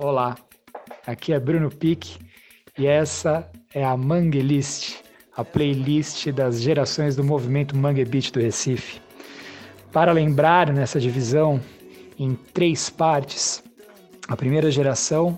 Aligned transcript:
Olá, 0.00 0.36
aqui 1.04 1.32
é 1.32 1.40
Bruno 1.40 1.68
Pique 1.70 2.20
e 2.78 2.86
essa 2.86 3.50
é 3.74 3.84
a 3.84 3.96
Mangue 3.96 4.40
List, 4.40 5.00
a 5.36 5.44
playlist 5.44 6.28
das 6.30 6.62
gerações 6.62 7.16
do 7.16 7.24
movimento 7.24 7.76
Mangue 7.76 8.04
Beat 8.04 8.30
do 8.30 8.38
Recife. 8.38 9.00
Para 9.90 10.12
lembrar 10.12 10.72
nessa 10.72 11.00
divisão 11.00 11.60
em 12.16 12.36
três 12.54 12.88
partes, 12.88 13.60
a 14.28 14.36
primeira 14.36 14.70
geração 14.70 15.36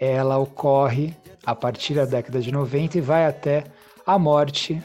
ela 0.00 0.38
ocorre 0.38 1.14
a 1.44 1.54
partir 1.54 1.92
da 1.92 2.06
década 2.06 2.40
de 2.40 2.50
90 2.50 2.96
e 2.96 3.00
vai 3.02 3.26
até 3.26 3.64
a 4.06 4.18
morte 4.18 4.82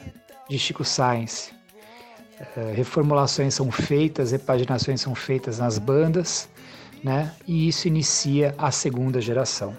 de 0.50 0.60
Chico 0.60 0.84
Sainz. 0.84 1.54
É, 2.58 2.74
reformulações 2.74 3.54
são 3.54 3.71
feitas, 3.71 4.34
repaginações 4.34 5.00
são 5.00 5.16
feitas 5.16 5.60
nas 5.60 5.80
bandas, 5.80 6.50
né? 7.04 7.34
E 7.48 7.68
isso 7.68 7.88
inicia 7.88 8.54
a 8.57 8.71
segunda 8.71 9.21
geração. 9.21 9.75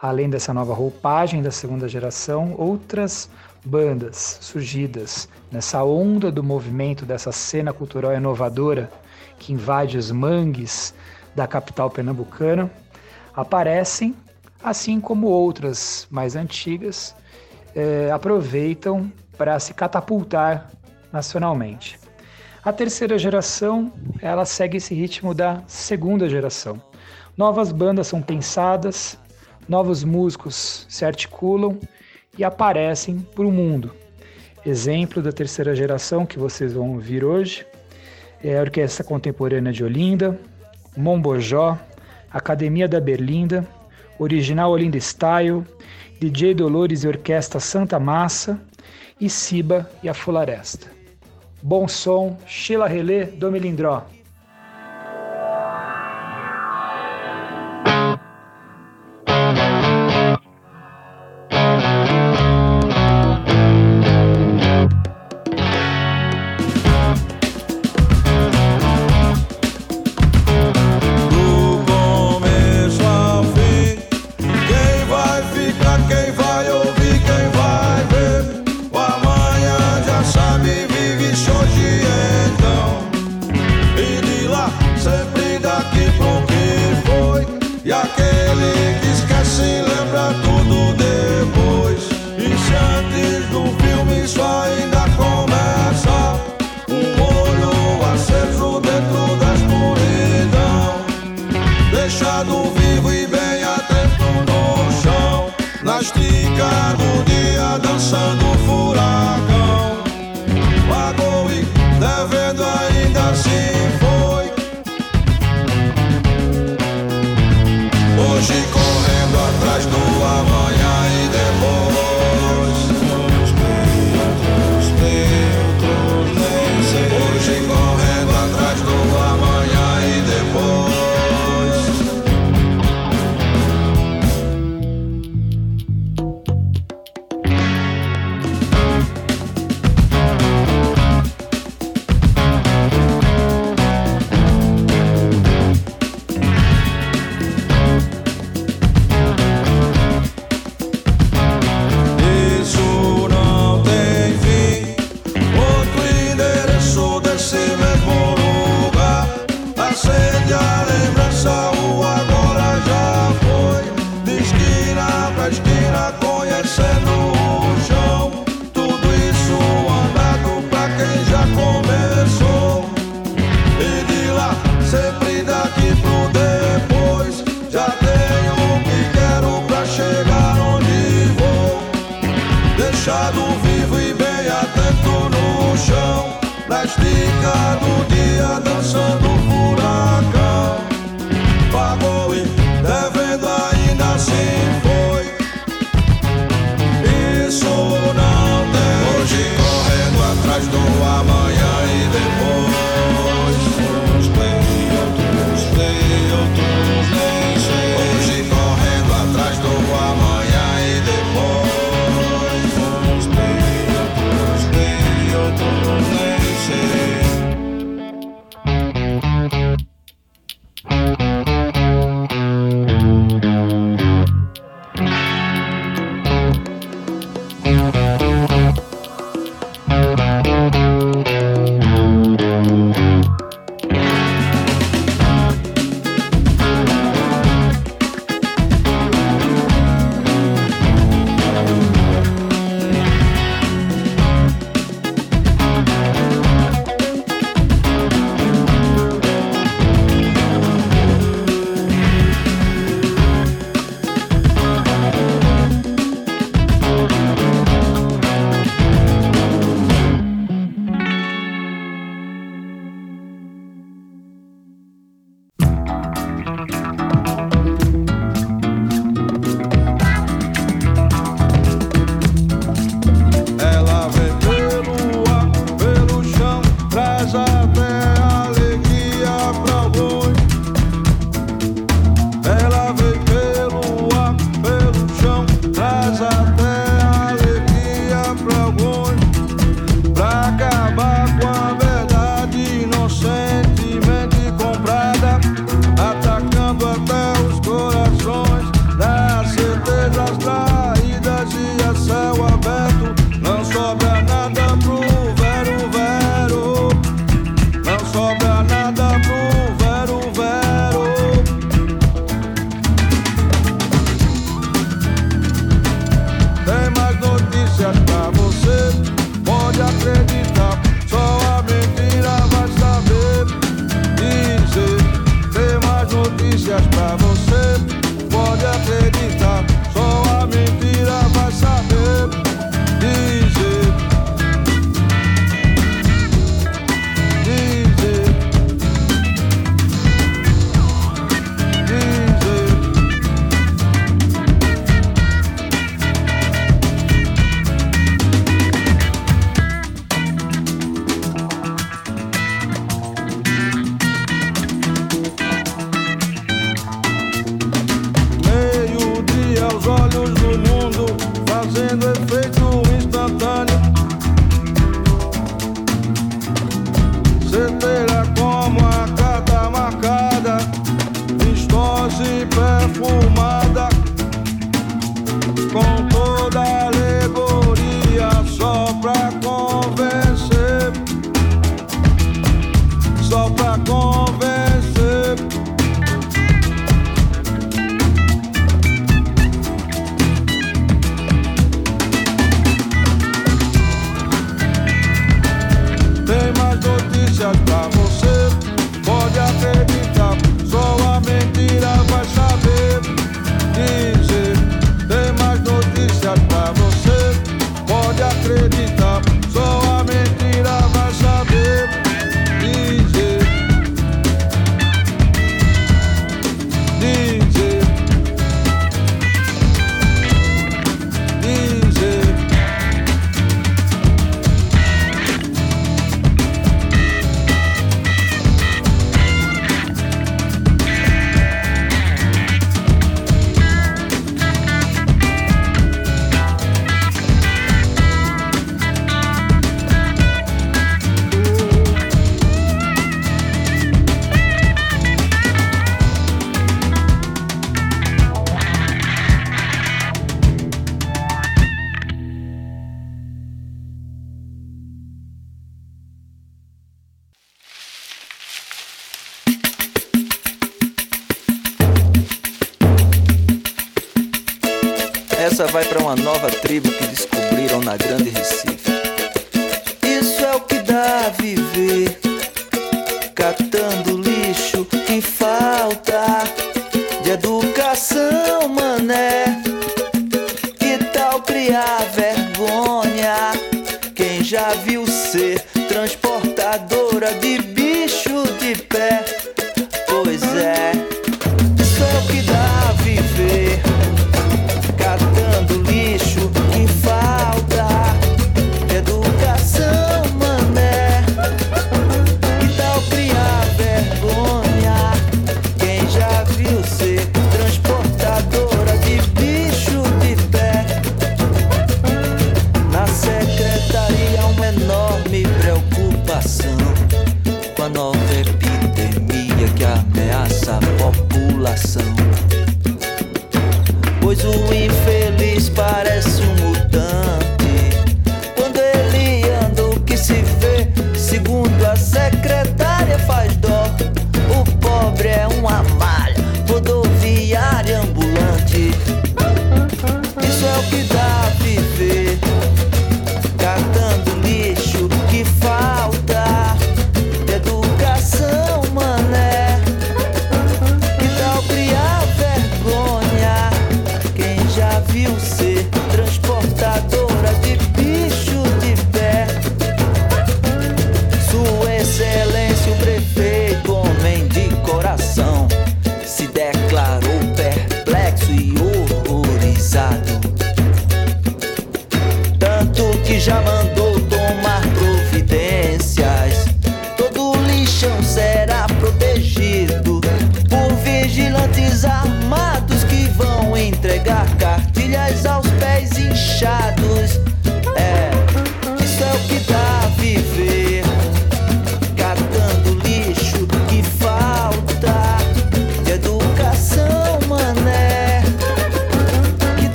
Além 0.00 0.28
dessa 0.28 0.52
nova 0.52 0.74
roupagem 0.74 1.42
da 1.42 1.50
segunda 1.50 1.88
geração, 1.88 2.54
outras 2.58 3.30
bandas 3.64 4.38
surgidas 4.40 5.28
nessa 5.50 5.84
onda 5.84 6.30
do 6.32 6.42
movimento 6.42 7.06
dessa 7.06 7.30
cena 7.30 7.72
cultural 7.72 8.12
inovadora 8.12 8.90
que 9.38 9.52
invade 9.52 9.96
os 9.96 10.10
mangues 10.10 10.94
da 11.34 11.46
capital 11.46 11.88
pernambucana 11.90 12.70
aparecem, 13.34 14.14
assim 14.62 15.00
como 15.00 15.28
outras 15.28 16.06
mais 16.10 16.36
antigas 16.36 17.14
eh, 17.74 18.10
aproveitam 18.12 19.10
para 19.36 19.58
se 19.58 19.72
catapultar 19.72 20.70
nacionalmente. 21.12 22.01
A 22.64 22.72
terceira 22.72 23.18
geração, 23.18 23.92
ela 24.20 24.44
segue 24.44 24.76
esse 24.76 24.94
ritmo 24.94 25.34
da 25.34 25.64
segunda 25.66 26.28
geração. 26.28 26.80
Novas 27.36 27.72
bandas 27.72 28.06
são 28.06 28.22
pensadas, 28.22 29.18
novos 29.68 30.04
músicos 30.04 30.86
se 30.88 31.04
articulam 31.04 31.76
e 32.38 32.44
aparecem 32.44 33.18
para 33.34 33.44
o 33.44 33.50
mundo. 33.50 33.92
Exemplo 34.64 35.20
da 35.20 35.32
terceira 35.32 35.74
geração 35.74 36.24
que 36.24 36.38
vocês 36.38 36.72
vão 36.72 36.92
ouvir 36.92 37.24
hoje 37.24 37.66
é 38.44 38.56
a 38.56 38.60
Orquestra 38.60 39.02
Contemporânea 39.02 39.72
de 39.72 39.82
Olinda, 39.82 40.38
Mombojó, 40.96 41.76
Academia 42.30 42.86
da 42.86 43.00
Berlinda, 43.00 43.66
Original 44.20 44.70
Olinda 44.70 44.98
Style, 44.98 45.64
DJ 46.20 46.54
Dolores 46.54 47.02
e 47.02 47.08
Orquestra 47.08 47.58
Santa 47.58 47.98
Massa 47.98 48.56
e 49.20 49.28
Siba 49.28 49.90
e 50.00 50.08
a 50.08 50.14
Floresta. 50.14 50.91
Bom 51.62 51.86
som, 51.86 52.36
Sheila 52.44 52.88
Relê 52.88 53.24
do 53.24 53.48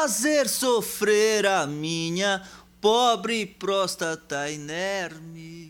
fazer 0.00 0.48
sofrer 0.48 1.44
a 1.44 1.66
minha 1.66 2.42
pobre 2.80 3.44
próstata 3.44 4.50
inerme? 4.50 5.69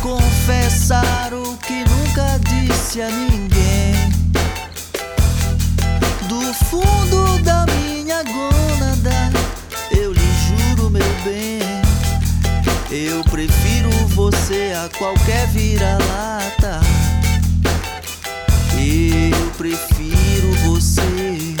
Confessar 0.00 1.32
o 1.32 1.56
que 1.58 1.84
nunca 1.84 2.38
disse 2.48 3.02
a 3.02 3.08
ninguém. 3.08 3.94
Do 6.28 6.54
fundo 6.64 7.38
da 7.42 7.66
minha 7.66 8.22
gônada, 8.22 9.32
eu 9.90 10.12
lhe 10.12 10.30
juro, 10.46 10.90
meu 10.90 11.02
bem. 11.24 11.60
Eu 12.90 13.22
prefiro 13.24 13.90
você 14.14 14.72
a 14.74 14.88
qualquer 14.96 15.46
vira-lata. 15.48 16.80
Eu 18.78 19.50
prefiro 19.58 20.52
você. 20.64 21.54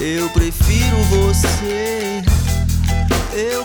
Eu 0.00 0.28
prefiro 0.30 0.96
você. 1.04 2.22
Eu 3.32 3.64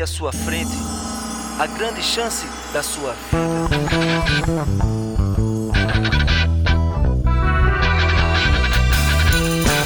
Aqui 0.00 0.04
à 0.04 0.06
sua 0.06 0.32
frente, 0.32 0.72
a 1.58 1.66
grande 1.66 2.02
chance 2.02 2.46
da 2.72 2.82
sua 2.82 3.12
vida. 3.12 3.36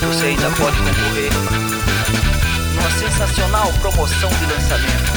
Você 0.06 0.26
ainda 0.26 0.50
pode 0.50 0.76
concorrer 0.76 1.32
numa 2.76 2.90
sensacional 2.92 3.72
promoção 3.80 4.30
de 4.30 4.46
lançamento. 4.46 5.12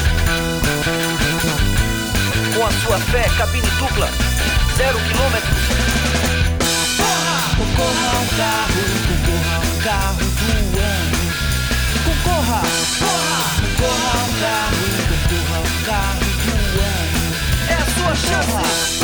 Com 2.55 2.65
a 2.65 2.71
sua 2.71 2.97
fé, 3.11 3.29
cabine 3.37 3.69
dupla, 3.77 4.09
zero 4.77 4.97
quilômetros. 4.97 5.61
Concorra 7.55 8.07
a 8.13 8.19
um 8.19 8.27
carro, 8.35 8.81
concorra 9.07 9.55
a 9.55 9.59
um 9.59 9.77
carro 9.83 10.25
do 10.25 10.79
ano. 10.79 11.17
Concorra, 12.03 12.61
corra! 12.97 13.47
Concorra 13.77 14.17
carro, 14.39 14.76
É 18.25 18.33
a 18.33 18.43
sua 18.43 18.61
chance. 18.63 18.99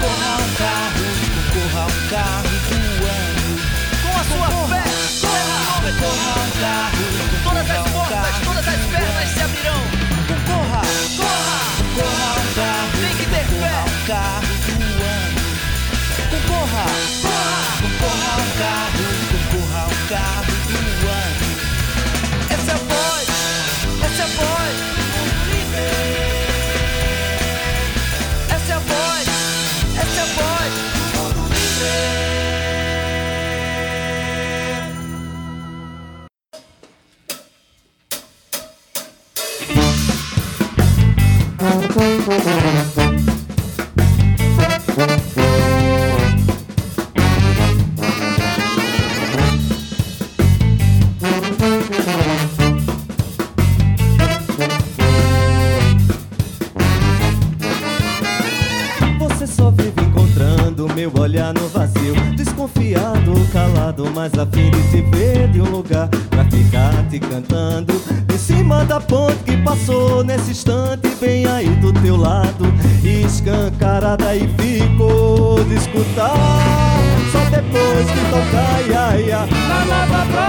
Corra, 0.00 0.32
um 0.38 0.54
carro, 0.54 1.04
concorra 1.52 1.84
um 1.86 2.08
carro 2.08 2.54
do 2.68 2.80
ano. 3.06 3.48
Com 4.02 4.12
a 4.18 4.24
sua 4.24 4.48
fé, 4.68 4.84
corra, 5.20 5.92
concorra 5.92 6.39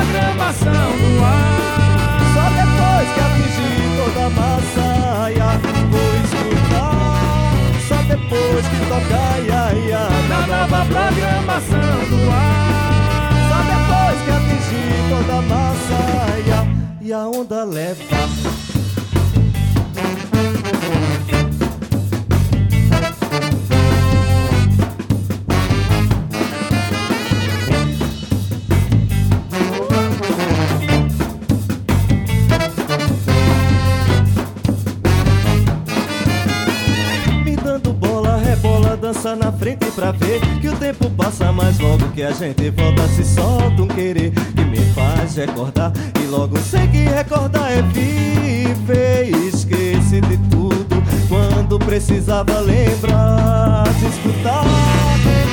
programação 0.02 0.72
do 0.72 1.24
ar. 1.24 1.62
Só 2.34 2.46
depois 2.60 3.08
que 3.14 3.20
atingir 3.20 3.86
toda 3.98 4.26
a 4.26 4.30
massa, 4.30 5.32
ia, 5.32 5.52
vou 5.92 6.12
escutar. 6.24 7.54
Só 7.88 7.98
depois 8.04 8.68
que 8.68 8.80
tocar 8.88 9.40
ia, 9.40 9.80
ia 9.80 10.10
Na 10.28 10.48
nova 10.48 10.86
programação 10.86 11.98
do 12.10 12.32
ar. 12.32 12.72
Só 13.50 13.60
depois 13.72 14.18
que 14.24 14.32
atingir 14.32 15.00
toda 15.10 15.34
a 15.38 15.42
massa 15.42 16.00
ia, 16.46 16.62
E 17.02 17.14
a 17.14 17.28
onda 17.28 17.64
leva 17.64 18.71
pra 40.12 40.28
ver 40.28 40.42
Que 40.60 40.70
o 40.70 40.76
tempo 40.76 41.10
passa 41.12 41.52
mais 41.52 41.80
logo 41.80 42.10
que 42.10 42.24
a 42.24 42.32
gente 42.32 42.70
volta 42.72 43.08
Se 43.10 43.24
solta 43.24 43.82
um 43.82 43.88
querer 43.88 44.32
que 44.32 44.64
me 44.66 44.78
faz 44.94 45.36
recordar. 45.36 45.92
E 46.22 46.26
logo 46.26 46.58
sei 46.60 46.88
que 46.88 47.04
recordar 47.04 47.72
é 47.72 47.82
viver. 47.82 49.30
Esqueci 49.48 50.22
de 50.22 50.38
tudo 50.50 51.02
quando 51.28 51.80
precisava 51.80 52.60
lembrar 52.60 53.84
De 54.00 54.06
escutar. 54.08 54.64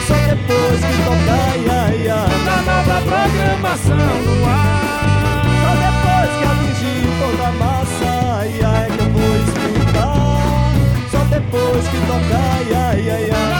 Só 0.06 0.14
depois 0.14 0.80
que 0.80 1.02
tocar 1.04 1.56
ia, 1.58 1.96
ia 1.96 2.16
Na 2.44 2.62
nova 2.62 3.00
programação 3.02 3.96
no 3.96 4.46
ar. 4.46 5.44
Só 5.62 5.72
depois 5.84 6.30
que 6.38 6.44
atingir 6.44 7.06
toda 7.20 7.48
a 7.48 7.52
massa 7.52 8.46
ia, 8.46 8.96
que 8.96 9.02
eu 9.02 9.10
vou 9.10 9.32
escutar. 9.44 10.18
Só 11.10 11.18
depois 11.24 11.88
que 11.88 11.98
tocar 12.06 12.62
ia, 12.70 13.00
ia, 13.00 13.20
ia 13.20 13.57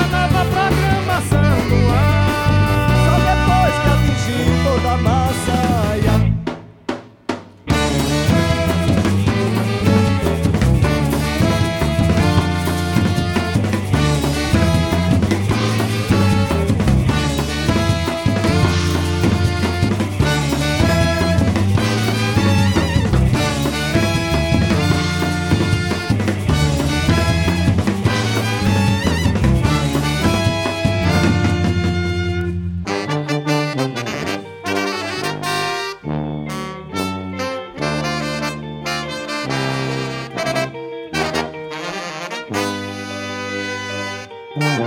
Vou 44.78 44.86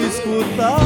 escutar 0.00 0.78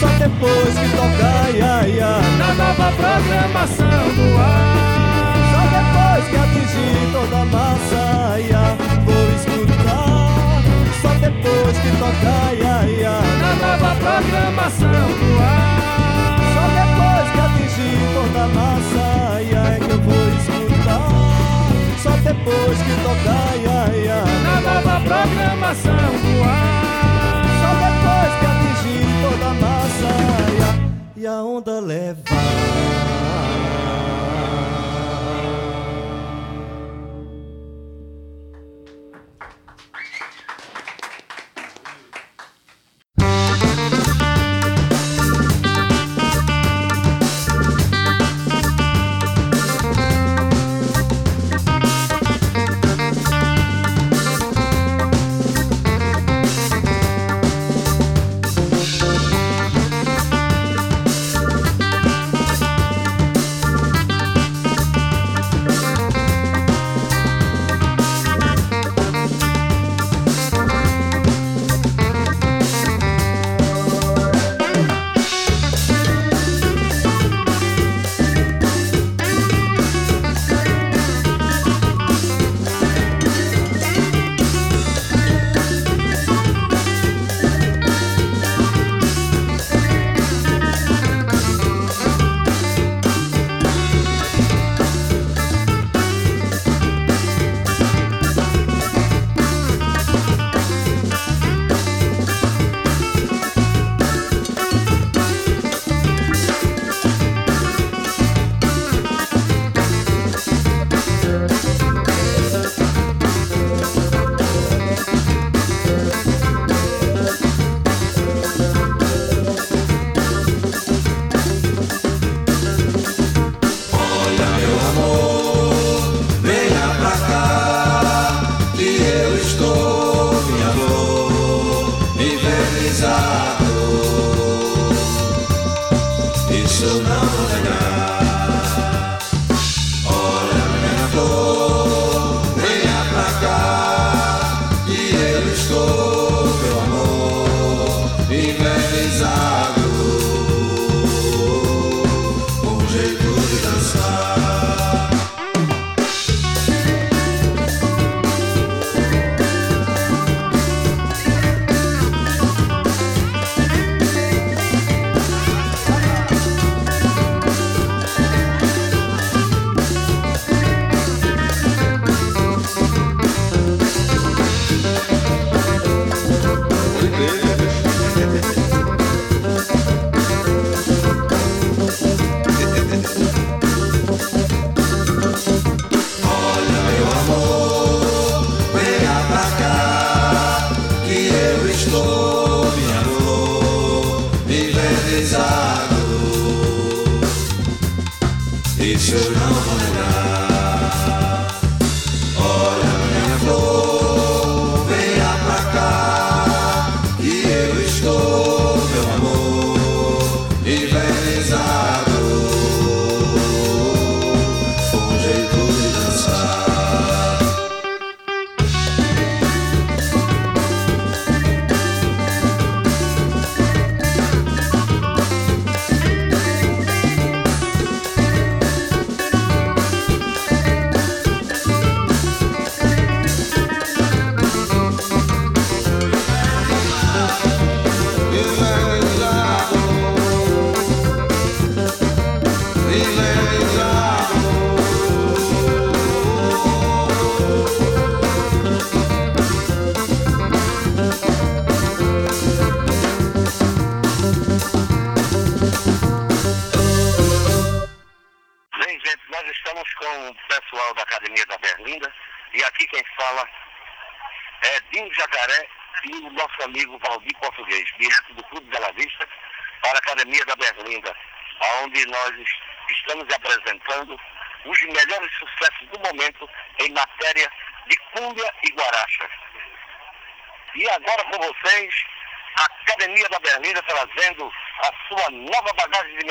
só 0.00 0.06
depois 0.18 0.78
que 0.78 0.88
tocar 0.96 1.50
ia, 1.52 1.86
ia, 1.86 2.18
na 2.38 2.54
nova 2.54 2.92
programação 2.92 4.08
do 4.16 4.38
ar. 4.38 4.72
Só 5.52 5.60
depois 5.68 6.24
que 6.30 6.36
atingir 6.38 7.12
toda 7.12 7.36
a 7.36 7.44
massa 7.44 8.40
ia, 8.40 8.64
vou 9.04 9.28
escutar 9.36 10.62
só 11.02 11.12
depois 11.20 11.76
que 11.76 11.90
tocar 11.98 12.54
ia, 12.54 12.76
ia, 12.90 13.20
na 13.42 13.52
nova 13.66 13.94
programação 13.96 14.88
do 14.88 15.30
ar. 15.42 15.76
Só 16.54 16.64
depois 16.72 17.26
que 17.34 17.40
atingir 17.40 17.98
toda 18.14 18.44
a 18.44 18.48
massa 18.48 19.07
só 22.02 22.10
depois 22.10 22.78
que 22.78 22.94
tocar 23.02 23.56
ia, 23.56 23.96
ia, 23.96 24.24
na 24.42 24.60
nova 24.60 25.00
programação 25.00 26.10
do 26.22 26.44
ar. 26.44 27.44
Só 27.60 27.70
depois 27.84 28.32
que 28.38 28.46
atingir 28.46 29.06
toda 29.22 29.46
a 29.46 29.54
massa 29.54 30.10
ia, 30.56 30.70
e 31.16 31.26
a 31.26 31.42
onda 31.42 31.80
levar. 31.80 32.68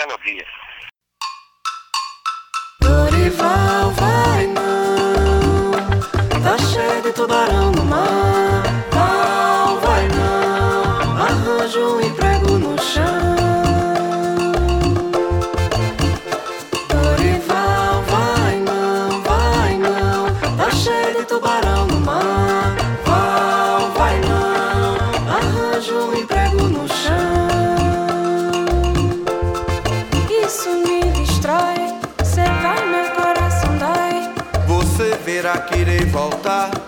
Melodia. 0.08 0.46
Dorival 2.80 3.92
vai 3.92 4.48
não, 4.48 5.72
tá 6.42 6.58
cheio 6.58 7.02
de 7.02 7.12
tubarão 7.14 7.67
você 34.98 35.16
verá 35.24 35.56
que 35.60 35.78
irei 35.78 36.06
voltar. 36.06 36.87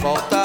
volta. 0.00 0.37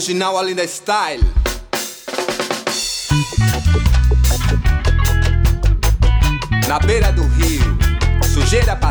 original 0.00 0.38
Alinda 0.38 0.66
Style. 0.66 1.22
Na 6.66 6.78
beira 6.78 7.12
do 7.12 7.22
rio, 7.36 7.78
sujeira 8.32 8.74
para 8.76 8.89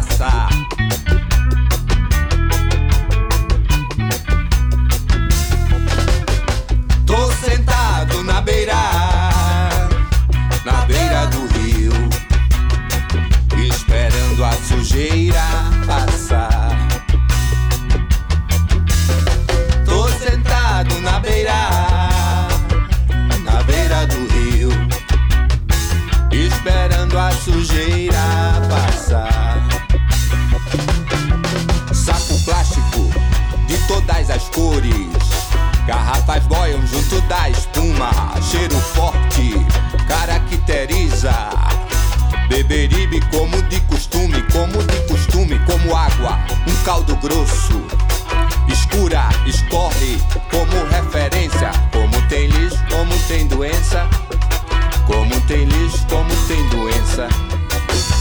tem 55.59 55.65
lixo, 55.65 56.05
como 56.07 56.29
tem 56.47 56.69
doença. 56.69 57.27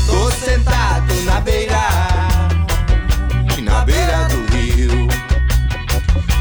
Tô 0.06 0.30
sentado 0.32 1.14
na 1.24 1.40
beira, 1.40 1.88
na 3.62 3.84
beira 3.84 4.28
do 4.28 4.56
rio, 4.56 5.08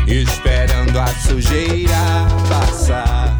esperando 0.07 0.99
a 0.99 1.07
sujeira 1.07 2.27
passar. 2.49 3.39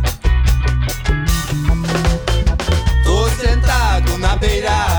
Tô 3.04 3.28
sentado 3.30 4.18
na 4.20 4.36
beira. 4.36 4.97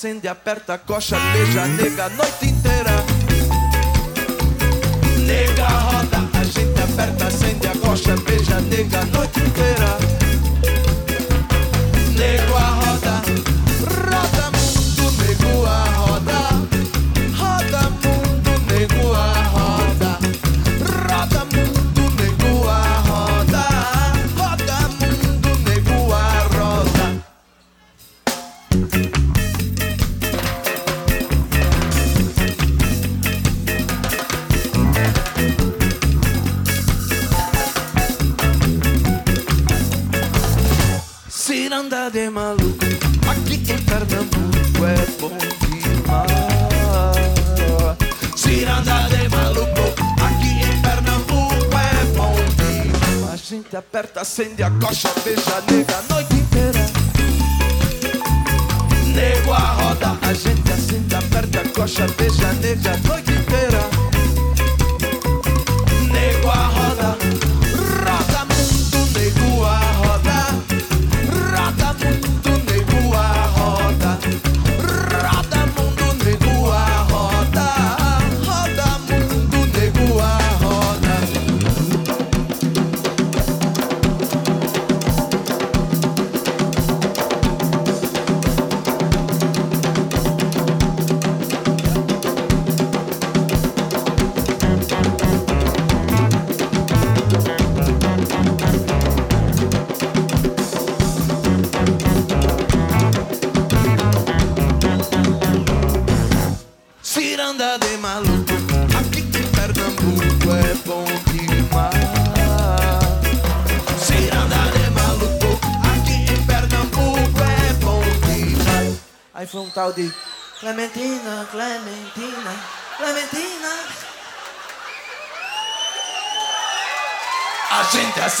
acende, 0.00 0.28
aperta 0.28 0.74
a 0.74 0.78
coxa, 0.78 1.18
beija 1.34 1.62
a 1.62 1.68
nega, 1.68 2.08
noite 2.08 2.49
acende 54.30 54.62
a 54.62 54.70
coxa, 54.70 55.08
deixa 55.24 55.56
a 55.56 55.60
nega. 55.62 55.99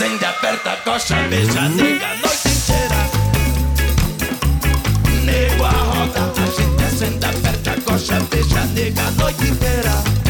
acende, 0.00 0.24
aperta, 0.24 0.76
coxa, 0.82 1.16
beija, 1.28 1.68
nega, 1.68 2.06
a 2.06 2.16
noite 2.16 2.48
inteira. 2.48 2.96
Nego 5.24 5.64
a 5.64 5.70
roda, 5.70 6.32
a 6.42 6.46
gente 6.46 6.84
acende, 6.84 7.26
aperta, 7.26 7.74
coxa, 7.84 8.18
beija, 8.30 8.64
nega, 8.74 9.02
a 9.06 9.10
noite 9.10 9.44
inteira. 9.44 10.29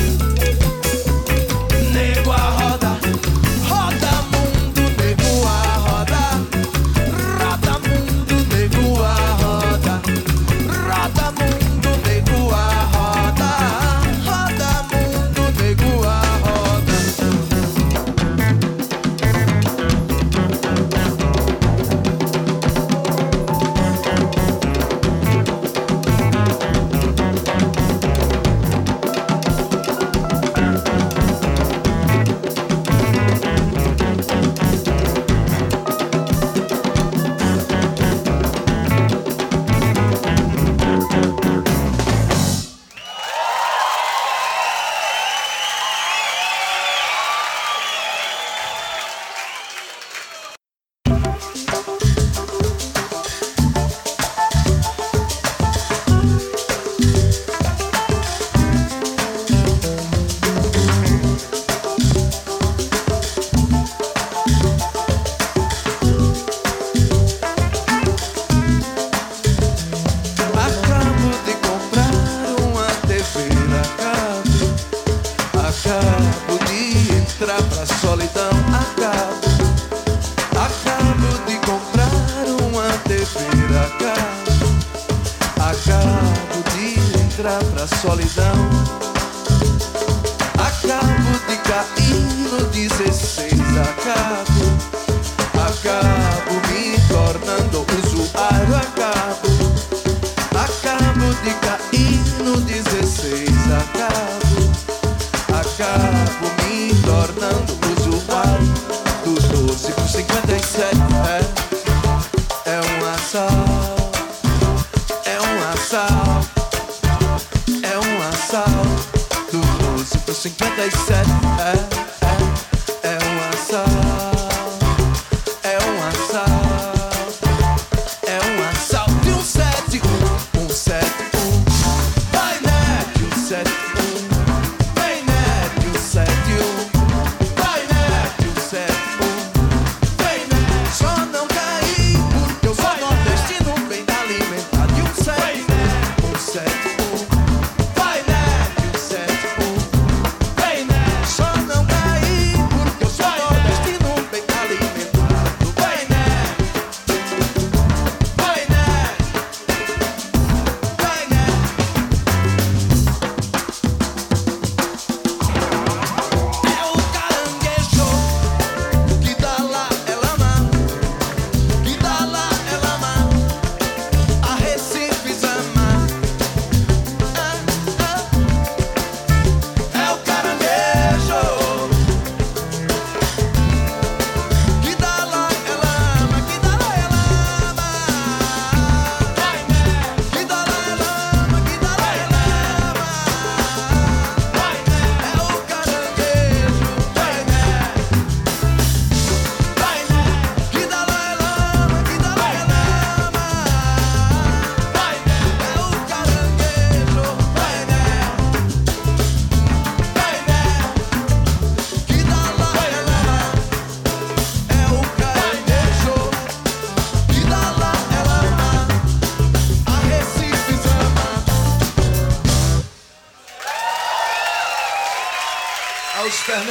16 102.56 103.48
a 103.72 103.82
cada 103.96 104.19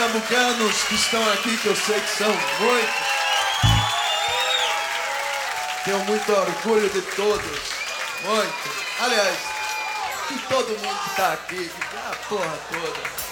pernambucanos 0.10 0.84
que 0.84 0.96
estão 0.96 1.34
aqui, 1.34 1.58
que 1.58 1.68
eu 1.68 1.76
sei 1.76 2.00
que 2.00 2.10
são 2.10 2.32
muitos. 2.60 2.90
Tenho 5.86 6.00
muito 6.00 6.32
orgulho 6.32 6.90
de 6.90 7.02
todos. 7.02 7.60
Muito. 8.24 8.54
Aliás, 9.02 9.38
de 10.30 10.40
todo 10.48 10.68
mundo 10.80 11.00
que 11.04 11.10
está 11.10 11.34
aqui, 11.34 11.70
que 11.70 11.98
a 11.98 12.16
porra 12.28 12.60
toda. 12.72 13.29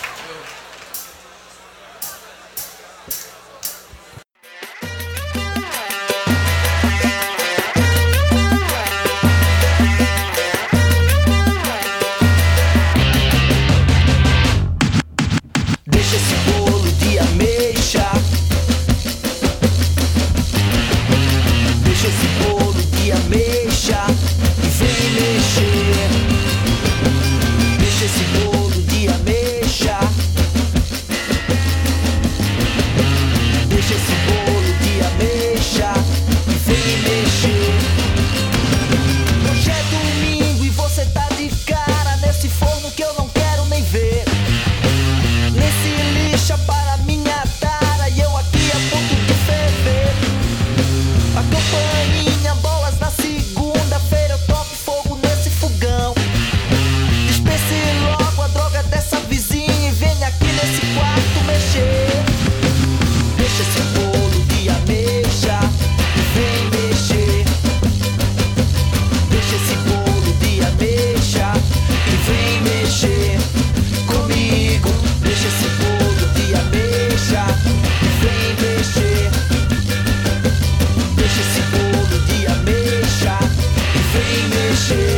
you 84.90 85.17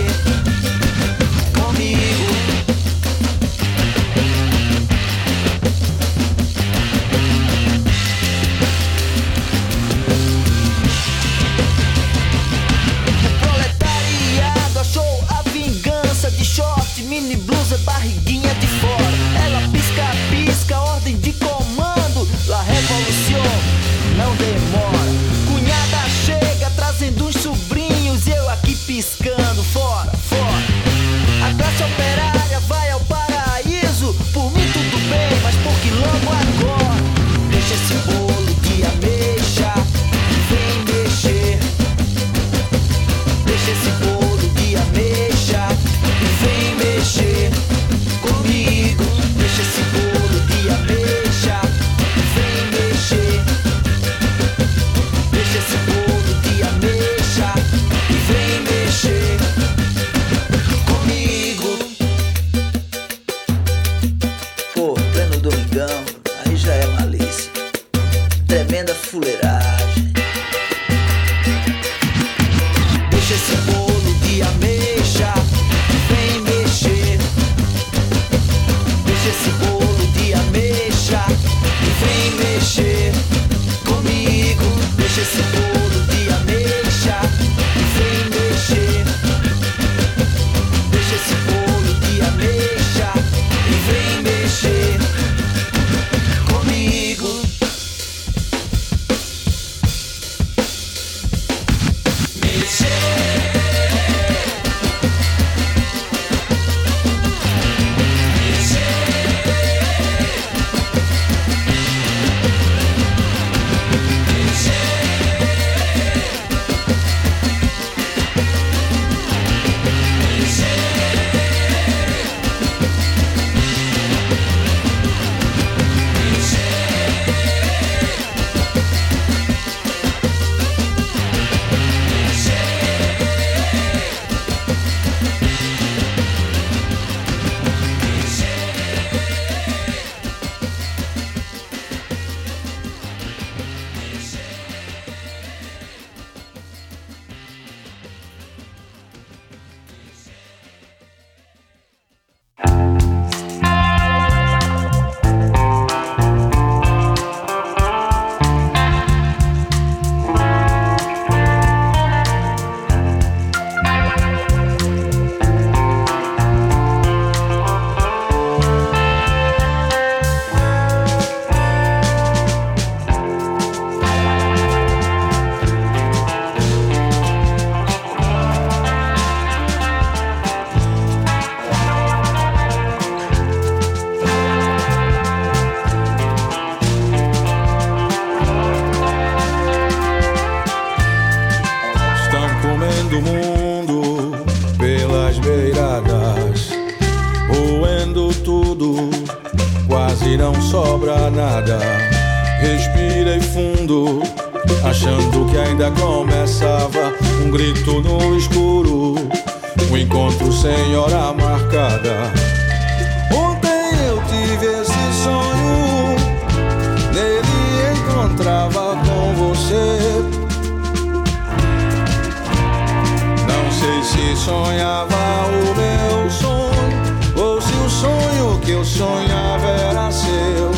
se 224.19 224.35
sonhava 224.35 225.15
o 225.47 225.75
meu 225.75 226.29
sonho 226.29 227.41
ou 227.41 227.61
se 227.61 227.73
o 227.73 227.89
sonho 227.89 228.59
que 228.59 228.71
eu 228.71 228.83
sonhava 228.83 229.67
era 229.67 230.11
seu. 230.11 230.71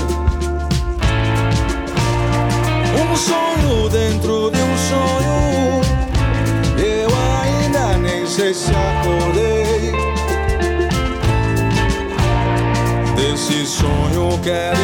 Um 3.01 3.15
sonho 3.15 3.89
dentro 3.89 4.51
de 4.51 4.61
um 4.61 4.77
sonho. 4.77 5.81
Eu 6.77 7.09
ainda 7.41 7.97
nem 7.97 8.27
sei 8.27 8.53
se 8.53 8.71
acordei. 8.71 9.91
Desse 13.15 13.65
sonho 13.65 14.39
quero 14.43 14.77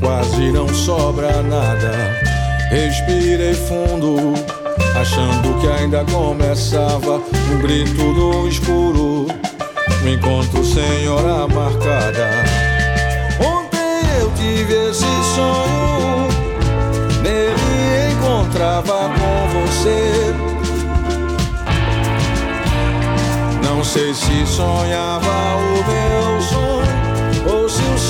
quase 0.00 0.50
não 0.52 0.68
sobra 0.68 1.42
nada. 1.42 1.92
Respirei 2.70 3.54
fundo, 3.54 4.34
achando 5.00 5.60
que 5.60 5.66
ainda 5.66 6.04
começava 6.04 7.20
um 7.50 7.58
grito 7.60 8.02
no 8.02 8.48
escuro, 8.48 9.26
um 10.02 10.08
encontro 10.08 10.64
sem 10.64 11.08
hora 11.08 11.48
marcada. 11.48 12.28
Ontem 13.40 14.00
eu 14.20 14.30
tive 14.32 14.90
esse 14.90 15.06
sonho, 15.34 16.28
nele 17.22 18.12
encontrava 18.12 19.10
com 19.18 19.60
você. 19.60 20.34
Não 23.64 23.84
sei 23.84 24.14
se 24.14 24.46
sonhava 24.46 25.56
o 25.56 25.84
meu 25.90 26.42
sonho, 26.42 26.59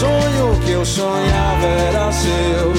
sonho 0.01 0.59
que 0.65 0.71
eu 0.73 0.85
sonhava 0.85 1.67
era 1.67 2.11
seu. 2.11 2.71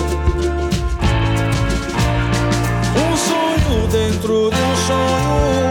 Um 3.04 3.12
sonho 3.28 3.88
dentro 3.92 4.50
de 4.50 4.62
um 4.70 4.76
sonho, 4.88 5.70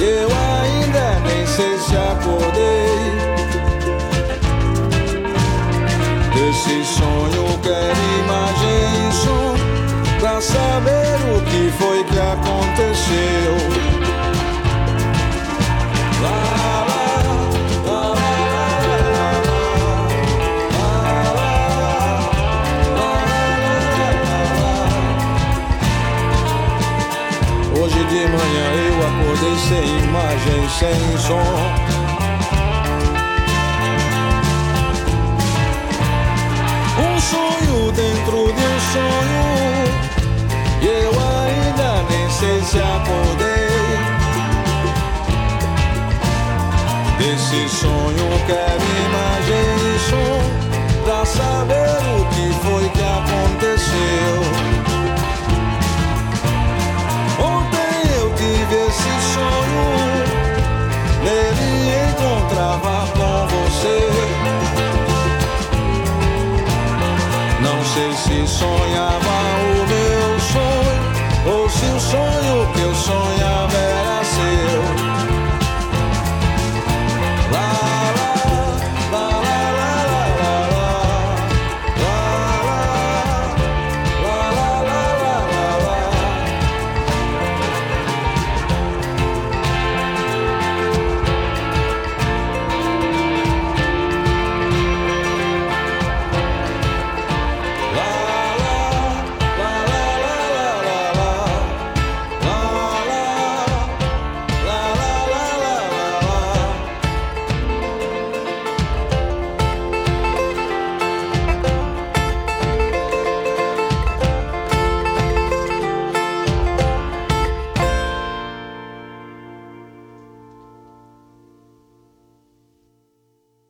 eu 0.00 0.28
ainda 0.56 1.06
nem 1.26 1.46
sei 1.46 1.78
se 1.78 1.94
acordei. 1.94 2.90
Desse 6.34 6.84
sonho 6.98 7.44
quero 7.62 8.00
imagem 8.24 9.12
som 9.12 9.54
Pra 10.20 10.40
saber 10.40 11.16
o 11.34 11.40
que 11.42 11.70
foi 11.78 12.04
que 12.04 12.18
aconteceu 12.18 13.39
imagem, 30.80 31.18
sem 31.18 31.49